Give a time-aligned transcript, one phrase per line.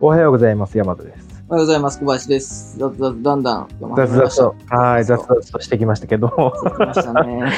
[0.00, 0.78] おはようございます。
[0.78, 1.42] 山田です。
[1.48, 1.98] おはようございます。
[1.98, 2.78] 小林です。
[2.78, 4.42] 雑々だんだん読ま雑々れました。
[4.44, 7.50] と、はい、雑々としてきましたけど、来ましたね。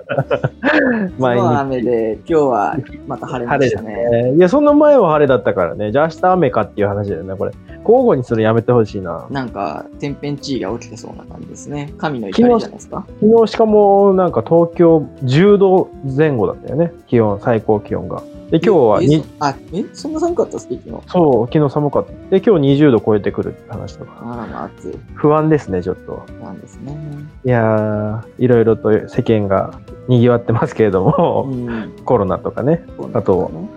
[1.20, 2.76] 毎今日は日雨で、今日は
[3.06, 3.96] また晴れましたね。
[4.30, 4.34] ね。
[4.36, 5.92] いや、その前は晴れだったからね。
[5.92, 7.52] じゃあ明日雨かっていう話だよね、これ。
[7.80, 9.26] 交互にするのやめてほしいな。
[9.28, 11.92] なんか、天変地異が起きてそうな感じですね。
[11.98, 13.04] 神の怒りじゃないですか。
[13.20, 16.94] 昨日しかも、なんか東京10度前後だったよね。
[17.06, 18.22] 気温、最高気温が。
[18.50, 20.82] で、今日はにええ、あ、え、そんな寒かったっす昨日。
[21.08, 22.12] そう、昨日寒かった。
[22.30, 24.12] で、今日20度超えてくるって話とか。
[24.22, 24.98] あらまあ暑い。
[25.14, 26.24] 不安ですね、ちょっと。
[26.40, 26.96] なんですね。
[27.44, 31.92] いやー、いろいろと世間が賑わってますけれどうも、ん。
[32.04, 33.68] コロナとかね、あとね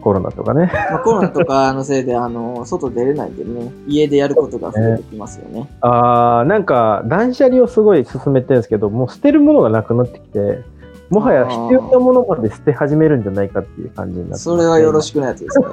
[0.00, 0.70] コロナとかね。
[0.72, 5.68] まあ、コロナとかのせいで、あの、外出れないんでね、家でやることが増えてきますよね。
[5.80, 10.62] あー、なんか断捨離をすごい進めてるんですけど、もう捨てるものがなくなってきて、
[11.10, 15.66] もはや必要なものまで捨て始めるんじゃないかっていう感じになってそれはよろしくないやつですね。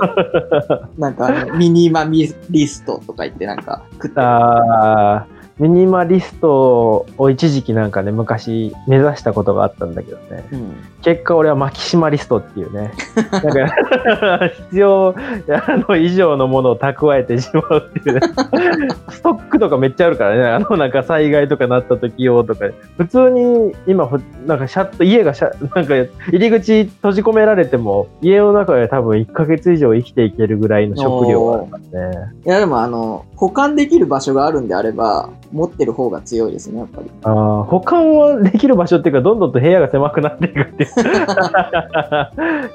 [0.97, 10.43] なんかあの、ミニマミリストとか言ってなんか食ってるあーミニマリストを一時期なんかね、昔目指したことがあったんだけどね。
[10.51, 10.75] うん。
[11.01, 12.91] 結果俺はマキシマリストっていうね。
[13.31, 15.15] なんか 必要
[15.49, 18.21] あの以上のものを蓄えてしまうっていうね。
[19.09, 20.43] ストックとかめっちゃあるからね。
[20.45, 22.65] あのなんか災害とかなった時用とか。
[22.97, 25.95] 普通に今ほなんかシャッと家がシャなんか
[26.29, 32.17] 入り口閉じ込められても家の中で多分1ヶ月以上生きていけるぐらいの食料があるからね。
[32.45, 37.11] いやでもあの、保管できる場所があるんであれば、持ってる方が強いですね、やっぱり。
[37.23, 40.90] あー保管はできる場所っていうかどんどんと部屋が狭くなっていくっていう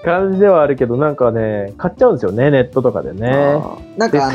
[0.04, 3.60] 感じではあるけどなんかね買っちゃうんですよねネットとかでね。
[3.96, 4.32] なんか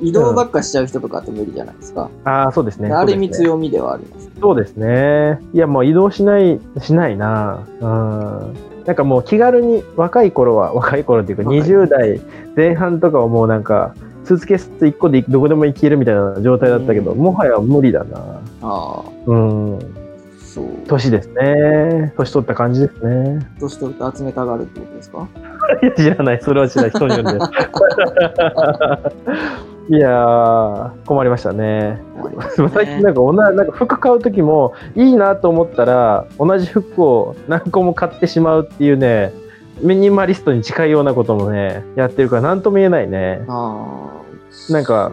[0.00, 2.10] 移動ばっかしちゃう人とかって無理じゃないですか。
[2.24, 4.30] ああそうですねある意味強みではあります。
[4.40, 5.40] そうですね。
[5.52, 7.66] いやもう移動しないしないな。
[7.80, 8.54] うん。
[8.84, 11.60] なんかもう気軽に若い頃は若い頃っていうか若い。
[11.60, 12.20] 20代
[12.56, 17.18] 前半とかはもうなんかスーツケース1個でどこでも行けるみたいな状態だったけど、うん。
[17.18, 18.40] もはや無理だな。
[18.62, 20.03] ああ、うん
[20.54, 20.66] そう。
[20.86, 25.28] 年ですね年取った感じですね年取ると集めたがるってことですか？
[25.82, 27.44] いや知らない、それは知らない、人によるんで。
[29.88, 31.90] いやー、困りましたね。
[31.90, 32.00] ね
[32.72, 39.32] 最近なんかおな、なんか服買う時もいいなと思ったら、同じ服を何個も買ってしまうっていうね、
[39.82, 43.42] ミニマリストに近いようなこともね、やってるから何とも言えないね。
[44.70, 45.12] なんか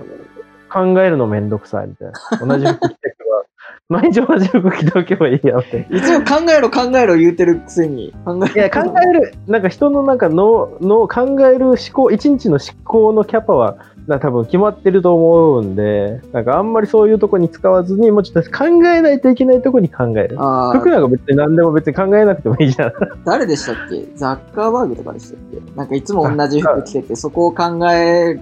[0.71, 2.11] 考えるのめんどくさいみたい
[2.47, 2.57] な。
[2.57, 3.43] 同じ服着てけば、
[3.91, 5.85] 毎日同じ服着ておけばいいやって。
[5.91, 20.38] いつも考えろ考えろ言うてるくせに考えいや、考える、なんか人のなんか脳、脳、考える思考、一日の思考のキャパは、な多分決まってると思うんで、なんかあんまりそういうとこに使わずに、もうちょっと考えないといけないとこに考える。
[20.40, 22.90] あ服なんか別に何でも別に考えなくてもいいじゃん。
[22.90, 22.94] あ、
[23.25, 24.08] 誰でしたっけ？
[24.16, 25.75] ザッカーバーグとかでしたっけ？
[25.75, 28.41] なんかいつも同じ服着てて、そこを考える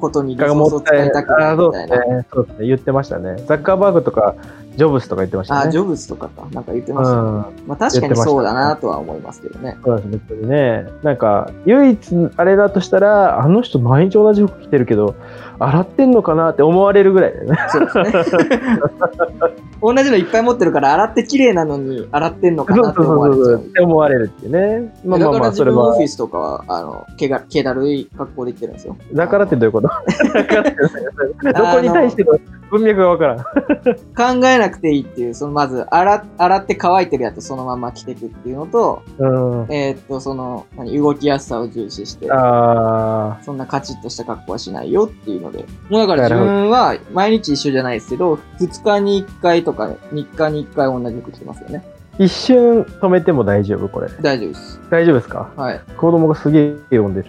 [0.00, 2.24] ことにリソースを使いたくないみたいな。
[2.32, 2.66] そうですね。
[2.66, 3.36] 言ってましたね。
[3.46, 4.34] ザッカーバーグとか、
[4.76, 5.60] ジョブスとか言ってましたね。
[5.60, 6.46] ああ、ジョブズとかか。
[6.52, 7.20] なんか言ってましたね。
[7.20, 7.26] うん。
[7.66, 9.78] まあ確かにそうだなとは思いますけどね。
[9.84, 10.86] そうです、別にね。
[11.02, 15.14] なんか、唯一あれだとしたら、あの人毎日同じ服着てるけど、
[15.58, 17.56] 洗ってんのかなって思われるぐらいだよね。
[17.70, 18.12] そうですね。
[19.82, 23.56] 同じのいっぱい持ってるから、洗って綺麗なのに洗ってんのかそうなってそうそうそう思われちゃう。
[23.56, 24.94] って思われるっていうね。
[25.04, 25.88] まあまだあまあ、それは。
[25.88, 28.96] オフィスとかは、あの、毛が、毛だるい格好で行ってるんですよ。
[29.14, 29.88] だからってどういうこと？
[29.88, 32.38] どこに対しての
[32.70, 33.38] 文脈がわからん。
[33.38, 39.66] 考えなくていいっていう、そのまず洗、洗って乾いてるやつそのまま着てくっていうのと、うん。
[39.72, 45.64] えーっと、その、何、動きやすさを重視して、あそんなカチッとした格好はしないよっていうので。
[45.90, 51.84] だから自分は毎日一緒じゃないですけど、2日に1回とか、3日に1回同じ服着てますよね。
[52.18, 54.08] ー一瞬止めても大丈夫これ。
[54.22, 54.80] 大丈夫です。
[54.90, 55.50] 大丈夫ですか？
[55.56, 55.80] はい。
[55.96, 57.26] 子供がすげえ呼んでる。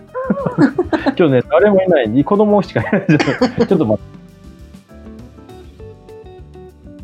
[1.17, 2.23] 今日ね、誰もいない。
[2.23, 3.05] 子供しかいない。
[3.07, 4.16] ちょっと待って。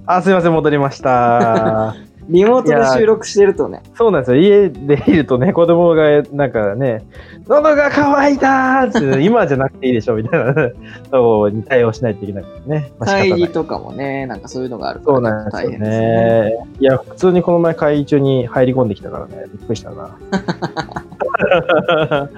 [0.05, 1.95] あ、すいません、戻りました。
[2.29, 4.37] リモートで収録してるとね、そうなんですよ。
[4.41, 7.05] 家でいるとね、子供がなんかね、
[7.47, 10.69] 喉が渇いたーって、 今じゃなくていいでしょみたいな
[11.11, 12.91] そうに対応しないといけないね。
[12.99, 15.77] まあ会議とかもね、なんかそういうのがあるかそうらなんですね。
[15.79, 16.57] ね。
[16.79, 20.15] いや、普通にこの前会議中に入り込んできたからね、びっくりしたな。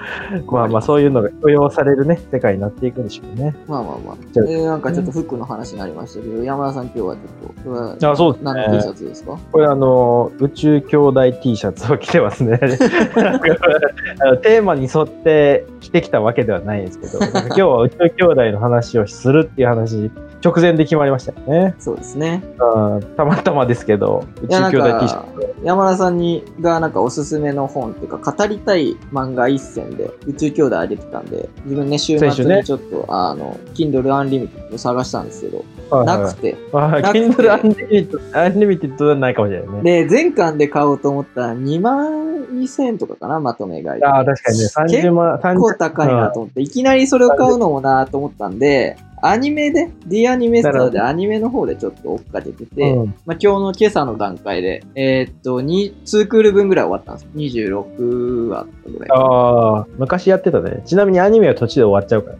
[0.47, 3.55] まあまあ、そういうのが許容されるね、世界になっていくんでしょうね。
[3.67, 4.15] まあまあまあ。
[4.35, 9.37] えーなんかちょっと服の話になりましたけど、山田さん今日はちょっと、これはあそうですね何の T シャツですか？
[9.51, 12.57] これあの、宇宙兄弟 T シャツを着てますね。
[14.41, 20.09] テーマに沿って着てきたわけではないんですけど、今日は宇宙兄弟の話をするっていう話
[20.43, 21.75] 直前で決まりましたよね。
[21.79, 22.43] そうですね。
[22.59, 25.25] うん、たまたまですけど、宇宙兄弟 T シャか、
[25.63, 35.95] 山田さんにがなんかおすすめの本っていうか、語りたい漫画一選で宇宙兄弟あげてたんで、自分ね、週末にちょっと、あの、Kindle Unlimited を探したんですけど、ツ。
[35.95, 40.03] はいはいなくて、Kindle Unlimited、Unlimited はないかもしれないね。
[40.03, 44.05] で、全巻で買おうと思ったら2万2000円とかかな、まとめ買いで。
[44.05, 57.61] ああ、確かにね、30万、結構高いなと思って、いきなりそれを買うのもなと思ったんで、アニメで、D アニメストアでアニメの方でちょっと追っかけてて、うんまあ、今日の今朝の段階で、えーっと、2、2クール分ぐらい終わったんです。
[57.63, 59.09] 26話ぐらい。
[59.11, 60.83] ああ、昔やってたね。
[60.85, 62.33] ちなみにアニメは途中で終わっちゃうか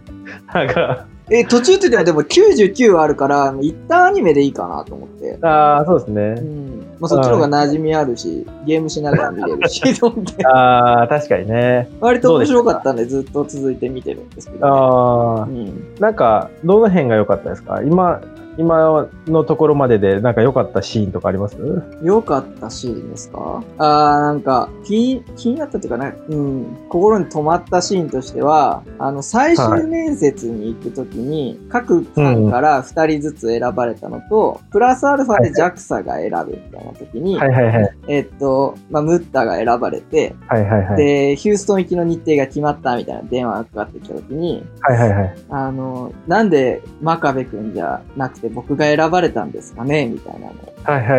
[0.54, 0.66] ら。
[0.66, 5.38] なんか、え、途中って言ってもでも99話あるから、一旦アニメでいいかなと思って。
[5.42, 6.34] ああ、そうですうね。
[6.42, 6.80] ん。
[7.00, 10.46] まあ、そっちの方が馴染みあるし、ゲームしながら見れるし、と思って。
[10.46, 11.90] ああ、確かにね。
[12.00, 14.72] 割と面白かったんで、ずっと続いて見てるんですけど、ね。
[14.72, 15.96] ああう、ん。
[16.00, 17.82] なんか、どの辺が良かったですか？
[17.84, 18.22] 今、
[18.58, 21.58] 今のところまでで、なんか良かったシーンとかあります？
[22.02, 23.64] 良かったシーンですか？
[23.78, 37.96] あー、なんか、気、気になったっていうかね、うん、心に留まったシーンとしては、あの、最終面接に行くときに、各班から2人ずつ選ばれたのと、プラスアルファで JAXA が選ぶみたいなときに、はいはいはい。
[38.08, 40.98] えっと、まあ、ムッタが選ばれて、はいはいはい。
[40.98, 45.36] で、ヒューストン行きの日程が決まったみたいな電話がかかってきたときに、はいはいはい。
[45.50, 50.54] あの、なんで真壁くんじゃなくて僕が選ばれたんですかねみたいなの。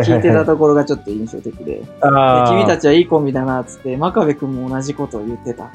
[0.02, 1.64] 聞いてたところがちょっと印象的で。
[1.64, 5.70] で君たちはいいコンビだなっつって、真壁くんも同じことを言ってた。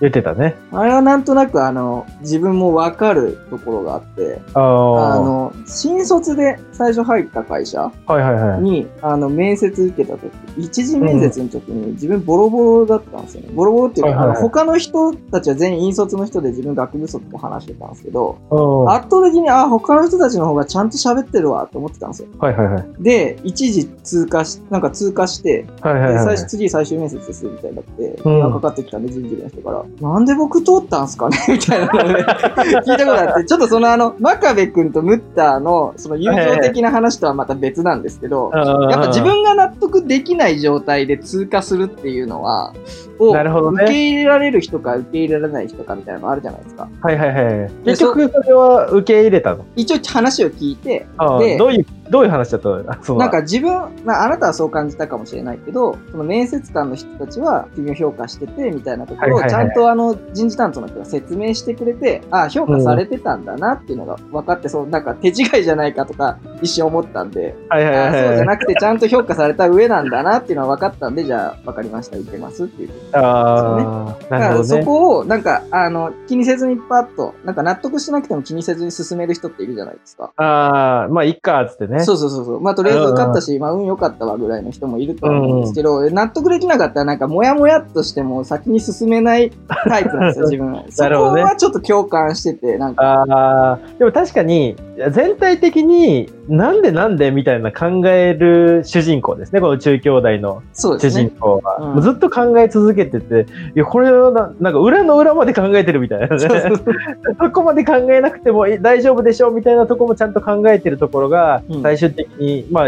[0.00, 0.56] 言ってたね。
[0.72, 8.60] あれはなんとなくあの、自分もわかるところがあって、あの、新卒で最初入った会社はいはいはい。
[8.60, 13.48] に、あの、面接受けた時、一次面接の時に自分ボロボロだったんですよね。
[13.54, 22.28] ボロボロっていうか、はいはいの他の人たちは全員引率の人で自分学部卒と話してたんですけど、うん圧倒的に、あ、他の人たちの方がちゃんと喋ってるわと思ってたんですよ。
[22.38, 22.86] はいはいはい。
[22.98, 26.12] で、一時通過し、なんか通過して、はいはいはい。
[26.14, 31.38] で最初次最終面接ですみたいになって、うんかかってきたんで人事部の人から、なんで僕通ったんすかね？
[31.48, 42.72] みたいなのをね、聞いたことあって、ちょっとそのあの、真壁くんとムッターのその友情的な話とはまた別なんですけど、ややっぱ自分が納得できない状態で通過するっていうのは、
[43.18, 46.88] をなるほどね受け入れられる人か受け入れられない人かみたいなのあるじゃないですか。
[47.00, 47.44] はいはいはい。
[47.44, 49.64] で結局それは受け入れたの？
[49.74, 51.06] 一応話を聞いて、
[51.38, 53.18] でどういう、どういう話だったの？
[53.18, 53.72] なんか自分、
[54.04, 68.46] まあ、あなたはそう感じたかもしれないけど、その面接官の人たちは君を評価しててみたいなところをちゃんとあの人事担当の人が説明してくれて、ああ、評価されてたんだなっていうのが分かって、そうなんか手違いじゃないかとか一瞬思ったんで、はいはいはいああそうじゃはい。
[68.46, 72.90] なくてちゃんと評価された上なんだなっていうのは分かったんで、じゃあ分かりました、受けますっていう。
[73.12, 74.78] ああ、だからそ。
[74.80, 80.32] こをなんかあの気にせずにパッと、なんか納得してなくても気にせずに進める人っているじゃないですか。
[80.36, 82.04] ああ、まあ、いっか、つってね。
[82.04, 82.60] そうそうそうそう。
[82.60, 90.84] まあ、とりあえず受かったし、まあ、運良かったわぐらいの人もいるとは思うんですけど、納得できなかったら、なんか、もやもやっとしても先に進めないタイプなんですよ、 自分は。
[90.88, 94.76] そなるほどねこはちょっと共感してて、なんか、ああ、でも確かに、
[95.10, 101.30] 全体的になんでなんでみたいな考える主人公ですね、この宇宙兄弟の主人。
[101.30, 101.92] 公は。
[101.94, 106.38] うんずっと考え続けてて、いや、これはななんか裏の裏まで考えてるみたいなね。
[106.38, 106.48] そ
[107.50, 112.86] こまで考えなくてもい大丈夫でしょうみたいなところもちゃんと考えてるところが、うん最終的に、まあ、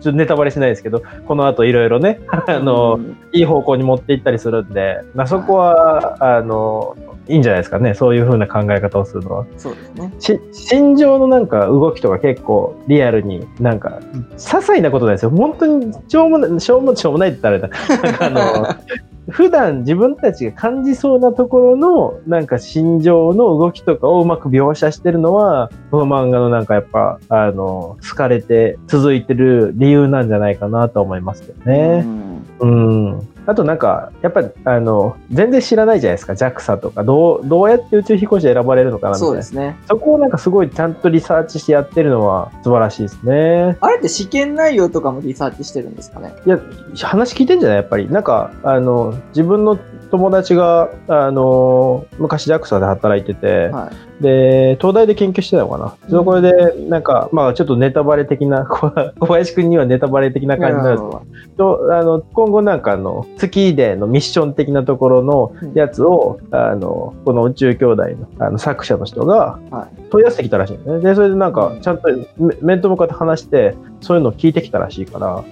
[0.00, 6.96] ちょっとネタバレしないですけど、この後いろいろね、あの、うんいい方向に持っていったりするんで、まあ、そこは、あの、
[7.28, 7.94] いいんじゃないですかね。
[7.94, 9.46] そういう風な考え方をするのは。
[9.56, 10.12] そうですね。
[10.18, 14.00] し心情のなんか動きとか結構リアルになんか
[14.32, 15.30] 些細なことなんですよ。
[15.30, 18.02] 本当にしょうもない、しょうもしょうもないって言ったらあれだ。
[18.02, 18.76] なんかあの、
[19.30, 32.04] 普段自分たちが感じそうなところのなんか心情の動きとかをうまく描写してるのは、この漫画のなんかやっぱ、あの、好かれて続いてる理由なんじゃないかなと思いますけどね。
[32.04, 33.28] うんうん。
[33.50, 39.26] あとなんか、やっぱり、あの、全然知らないじゃないですか、JAXA とか、どう、どうやって宇宙飛行士選ばれるのかなみたいな。
[39.26, 39.76] そうですね。
[39.88, 43.76] そこをなんかすごいちゃんとリサーチしてやってるのは素晴らしいですね。
[43.80, 46.32] あれって試験内容とかもリサーチしてるんですかね？
[46.46, 46.60] いや、
[47.02, 47.78] 話聞いてんじゃない？
[47.78, 48.08] やっぱり。
[48.08, 49.76] なんか、あの、自分の
[50.10, 54.09] 友達が、あの、昔 JAXA で働いてて、はい。
[54.20, 55.96] で、東大で研究してたのかな？
[56.10, 56.52] そこで、
[56.88, 60.98] なんか、まあちょっとネタバレ的な、小 小林くんにはネタバレ的な感じになる。
[60.98, 61.22] と
[61.56, 71.04] とあの今後なんかあの月でのミッション的なところのやつを、あのこの宇宙兄弟のあの作者の人がは問い合わせてきたらしいんだよね。
[71.04, 72.08] でそれでなんかちゃんと
[72.38, 75.44] め面と向かって話してそういうのを聞いてきたらしいから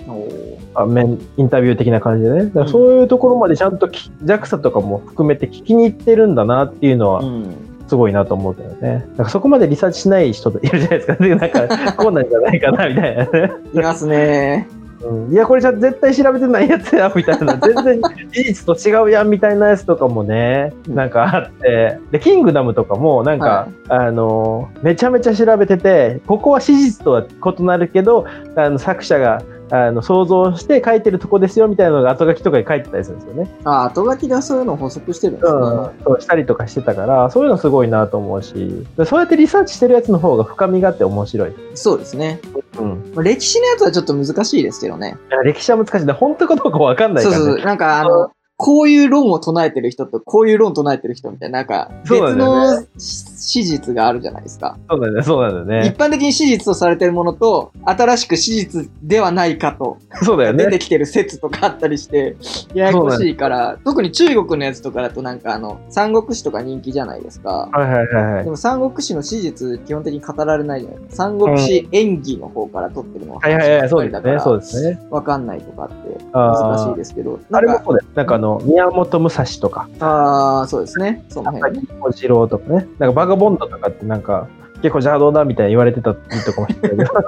[0.75, 2.45] あ面インタビュー的な感じでね。
[2.47, 7.68] だからそういうところまでちゃんとき JAXA とかも含めて聞きに行ってるんだなっていうのは、うん。
[7.89, 9.07] すごいなと思うけどね。
[9.17, 11.17] なんかそこまでリサーチしない人いるじゃないですか。
[11.17, 13.25] なんか、こうなんじゃないかな、みたいな。
[13.25, 13.29] い
[13.75, 14.69] ますね。
[15.03, 17.57] うん、いや、これじゃ絶対調べてないやつや、 みたいな。
[17.57, 18.01] 全然
[18.31, 22.01] 事実と違うやん、みたいなやつとかもね、うんなんかあって。
[22.11, 28.25] で、キングダムとかも、なんか、あの、めちゃめちゃ調べてて、ここは史実とは異なるけど、
[28.57, 33.51] あの、作者が、あの想像して書いてるとこですよみたいなのが後書きとかに書いてたりするんですよね。
[33.65, 35.59] あ、後書きではそういうのを補足してるんですね。
[35.59, 41.53] うん、そうしたりとかしてたからそういうのすごいなと思うしでそうやってリサーチしてるやつの方が深みがあって面白い。
[41.75, 42.41] そうですね。
[42.79, 45.17] うん、まあ歴史のやつはちょっと難しいですけどね。
[45.45, 47.45] 歴史は難しいね本当かどうかわかんないからね。
[47.45, 47.65] そうそう。
[47.65, 54.77] なんかあの、こういう論を唱えてる人と、こういう論を唱えてる人みたいな、なんか、別の史実があるじゃないですか。
[54.91, 55.87] そうだよそうだよね。
[55.87, 60.79] 一般的に史実とされてるものと、新しく史実ではないかと、そうだよね出て。
[60.81, 62.37] きてる説とかあったりして、
[62.75, 67.69] ややこしいから、特に中国のやつとかだとなんかあの、三国志とか人気じゃないですか。
[67.73, 68.51] はいはいはいはいで。
[68.51, 71.25] も三国志の史実基本的に語られないじゃないですか。
[71.25, 75.01] 三国志演技の方から取ってるのはいはいはいそうですねそうですね。
[75.11, 77.39] わかんないとかって難しいですけど。
[77.53, 78.05] あれもそうだよ。
[78.17, 81.25] なんかあの宮本武蔵とかああ、そうですね。
[81.29, 81.87] その辺。
[81.87, 84.49] 小次郎とかねなんかバガボンドとかってなんか
[84.83, 87.05] 結構邪道だみたいに言われてたりとかもしてたけど。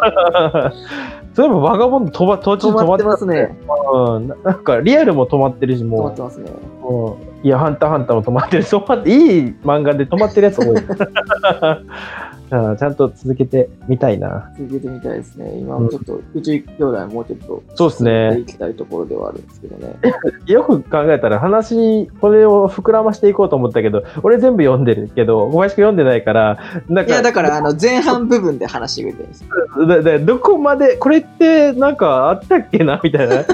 [1.34, 3.56] そういえばバガボンド飛ば途中止まっててますね。
[3.94, 6.50] うん、ななんかリアルも止まってるし、止まもってますね。
[6.80, 10.76] う、もういや、ハンターハンターも止まってる、止まって、いい漫画で止まってるやつ多い。
[12.50, 14.52] うんちゃんと続けてみたいな。
[14.58, 15.52] 続けてみたいですね。
[15.56, 19.94] 今もちょっと、宇宙兄弟もうちょっと、そうですねいきたいところではあるんですけどね。
[20.46, 29.44] よく考えたら話、これを膨らましていこうと思ったけど、俺全部読んでるけど、小林くん読んでないから、なんか、いや、だから、あの、前半部分で話してくれてるんです。
[30.04, 33.44] だだどこまで、これってなんかあったっけなみたいな。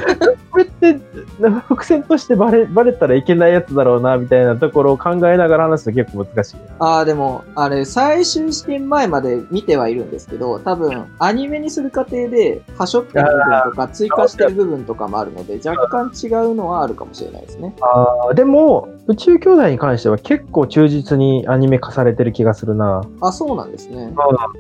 [1.39, 6.57] 伏線としてバレバレたらいけないやつだろうなみたいなところを考えながら話すと結構難しい。
[6.79, 17.75] ああ、でも、あれ、最終試験前まで見てはいるんですけど、多分、アニメにする過程で、はしょってる部分とか、追加してる部分とかもあるので、若干違うのはあるかもしれないですね。
[17.81, 24.13] あーでも宇宙兄弟に関しては結構忠実にアニメ化されてる気がするなあ、そうなんですね。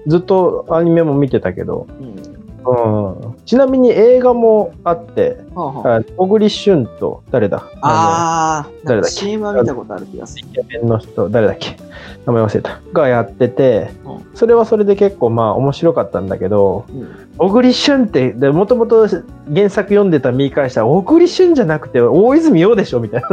[0.07, 2.36] ずっとアニメも見てたけど、うん。
[2.69, 7.71] うん、ちなみに映画もあってはあはあ、あ小栗旬と誰だ？
[7.81, 10.47] あー、なんか誰だっけ？CM は見たことある気がする。
[10.49, 11.77] イケメンの人誰だっけ？
[12.27, 17.27] 名前忘れたがやっててうんそれはそれで結構まあ面白かったんだけどうん。
[17.39, 23.29] 小栗旬ってもともと原作読んでた見返したら小栗旬じゃなくて大泉洋でしょみたいな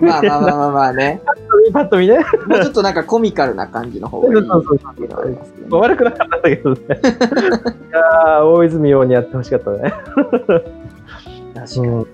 [0.00, 1.20] まあまあまあまあまあね。
[1.72, 4.46] パッと見ねもうちょっとなんかコミカルな感じの方がいい。
[5.70, 6.82] 悪くなかったんだけどねい
[7.90, 9.94] やー大泉洋にやってほしかったね、
[11.54, 11.86] 確かに。
[11.88, 12.06] うん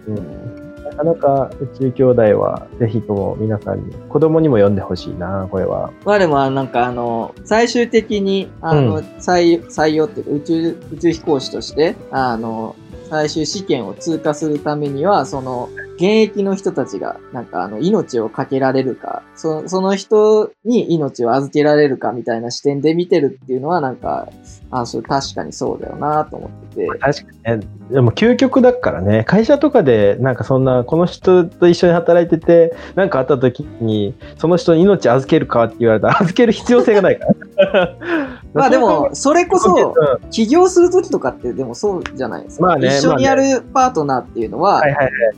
[0.56, 0.59] な
[1.00, 5.92] かなか宇宙兄弟はぜひとも皆さんに子供にも読んでほしいなこれは。
[6.04, 12.76] まあでも、なんかあの、最終的に、あの、う採採用っていうか、宇宙、宇宙飛行士として、あの、
[13.10, 24.28] 最終試験を通過するためには、その、現役の人たちが、なんかあの、命をかけられるか、そその人に命を預けられるかみたいな視点で見てるっていうのは、なんか、
[24.70, 26.86] あ、それ確かにそうだよなと思ってて。
[27.00, 37.26] 確かにねでも究極だからね会社とかでなんかそんなこの人と一緒に働いてて何かあった時にその人に命預けるかって言われたら預ける必要性がないか
[37.56, 42.66] らまあでも、それこそ、うん起業するときとかってでもそうじゃないですか。
[42.66, 44.82] まあね一緒にやるパートナーっていうのは、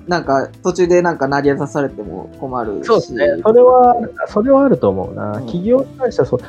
[0.06, 2.86] なんか途中でなんか投げ出されても困るし。
[2.86, 3.26] そうですね。
[3.42, 3.96] それは、
[4.28, 5.32] それはあると思うな。
[5.32, 6.40] うん企業に関してはそう、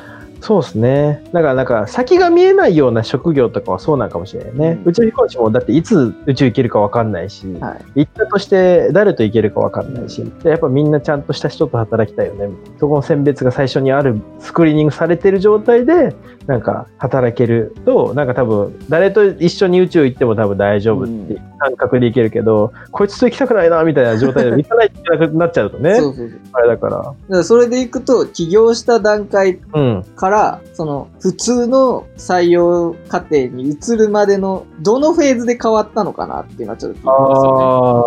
[0.44, 1.24] そうですね。
[1.32, 4.78] だから、なんか、先が見えないような職業とかはそうなんかもしれないね。
[4.84, 8.00] うん宇宙飛行士も、だっていつ宇宙行けるかわかんないし、はい。
[8.00, 12.50] 行ったとして誰と行けるかわかんないし、でやっぱみんなちゃんとした人と働きたいよね。
[12.78, 16.14] そこの選別が最初にある、スクリーニングされてる状態で、
[16.46, 25.96] なんか働けると、なんか多分、誰と一緒に宇宙行っても多分大丈夫っていう感覚で行けるけど、こいつと行きたくないな、みたいな状態で行かないといけなくなっちゃうとね。
[25.96, 26.40] そうそうそう。
[26.52, 27.44] あれだから。
[27.44, 30.04] それでいくと、起業した段階うん。
[30.16, 37.64] から、その、普通の採用過程に移るまでの、どのフェーズで変わったのかなっていうのはちょっと気になりますよね。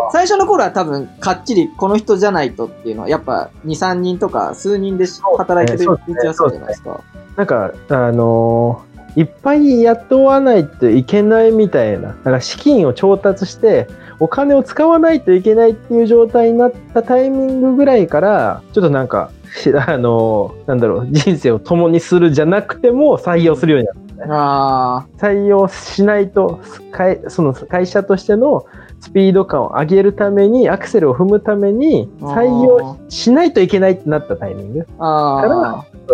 [0.10, 5.06] あ最初の頃は多分、かっちりこの人じゃないとっていうのは、やっぱ2、3人とか数人で
[5.38, 7.01] 働いてるそうですねうちはそうじゃないですか。
[7.38, 13.88] あ、なんか、あのーいっぱい雇わないといけないみたいな、なんか資金を調達して、
[14.20, 24.08] お金を使わないといけないっていう状態になったタイミングぐらいから、ちょっとなんか、し あのーなんだろう、人生を共にするじゃなくても採用するようになった。
[24.29, 26.60] あ採用しないと、
[26.91, 28.65] 会その会社としての
[29.00, 34.88] スピード感を上げるために、アクセルを踏むために、採用しないといけないってなったタイミング。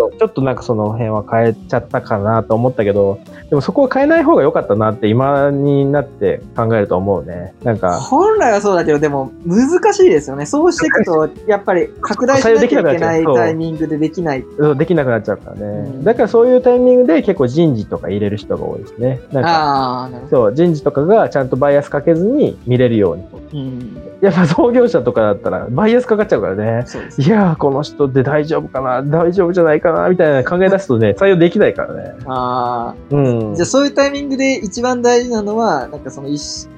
[0.02, 7.54] あちょっとなんかその辺は変えちゃったかなと思ったけど、でもそこは変えない方が良かったなって今になって考えると思うね。
[7.62, 7.78] なんあ。
[7.78, 10.46] か、本来はそうだけど、でも難しいですよね。
[10.46, 14.44] そうしていくと、やっぱり拡大しなきゃいけないタイミングでできない。
[14.58, 15.62] そうできなくなっちゃうからね。
[15.62, 19.20] うんだからそういうタイミングで結構人事とか入れる人が多いですね。
[19.32, 20.10] なんか。
[20.30, 23.24] そう、人事とかがちゃんとバイアスかけずに見れるように。
[23.54, 24.02] うん。
[24.20, 26.84] やっぱ創業者とかだったらバイアスかかっちゃうからね。
[26.86, 27.22] そうです。
[27.22, 32.14] いやー、この人で大丈夫かな大丈夫じゃないかなみたいな考え出すとね、 採用できないからね。
[32.26, 33.54] あうんあ。
[33.56, 36.28] じゃあそういうタイミングで一番大事なのは、なんかその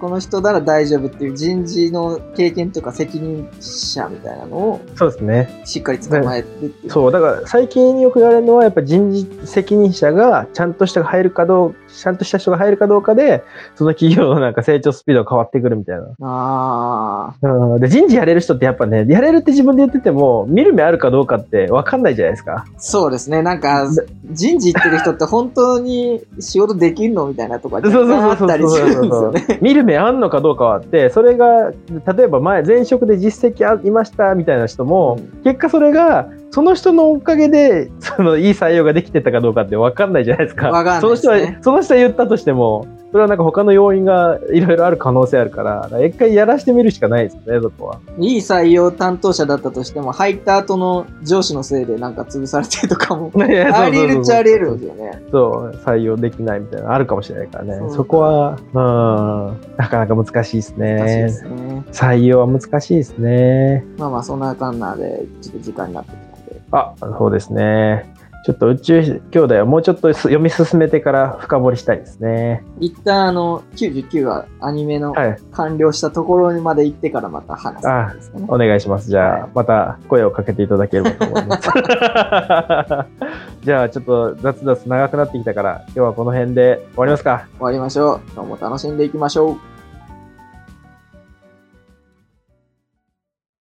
[0.01, 5.63] この人なら大丈夫っていう人事の経験とか責任者みたいなのをそうですね。
[5.65, 6.49] しっかり捕まえて。
[6.89, 13.43] そう、だから最近よく言われるのは、やっぱ人事責任者がちゃんとしたが入るかどうちゃんとした人が入るかどうかで、
[13.75, 16.03] その企業のなんか成長スピードが変わってくるみたいな。
[16.23, 17.47] ああ。
[17.47, 22.65] うん、で人事やれる人ってやっぱね、やれるって自分で言ってても、見る目あるかどうかって分かんないじゃないですか。
[22.79, 23.43] そうですね。
[23.43, 23.89] なんか、
[24.31, 29.59] 人事行ってる人って本当に仕事できるのみたいなところそうそうがあったりするんですよね。
[29.63, 40.71] 見る目あんのかどうかはあって、それが、例えば前、前職で実績ありましたみたいな人も、うん結果それが、その人のおかげで、そのいい採用ができてたかどうかって分かんないじゃないですか。
[40.71, 48.01] わかんないですそのね人は、その人は言ったとしても、それはなんか他の要因がいろいろある可能性あるから、だから一回やらしてみるしかないですよね、そこは。
[48.19, 55.23] いい採用担当者だったとしても、入った後の上司のせいでなんか潰されてるとかも、 あり得るっちゃあり得るんですよね。
[55.31, 57.81] そう、採用できないみたいなのあるかもしれないからね。
[57.91, 60.97] そこは、うん、なかなか難しいですね。
[60.99, 61.85] 難しいですね。
[61.93, 63.85] 採用は難しいですね。
[63.99, 66.61] まあまあ、そんなかんなで、ちょっと時間になってきたんで。
[66.73, 68.16] あ、そうですね。
[68.47, 72.65] ちょっと宇宙兄弟はもうちょっと読み進めてから深掘りしたいですね。
[72.79, 75.39] 一旦あの、99はアニメのはい。
[75.51, 77.75] 完了したところにまで行ってからまた話
[78.21, 78.45] すすかね。
[78.47, 79.11] お願いします。
[79.11, 81.69] じゃあ、はいまた声をかけていただければと思います。
[83.67, 87.49] じゃあ、ちょっと雑々長くなってきたから、今日はこの辺で終わりますか。
[87.59, 88.21] 終わりましょう。
[88.33, 89.76] 今日も楽しんでいきましょう。